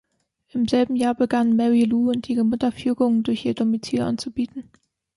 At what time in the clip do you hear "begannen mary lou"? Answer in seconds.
1.13-2.09